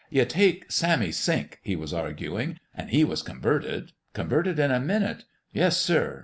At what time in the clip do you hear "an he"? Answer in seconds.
2.75-3.03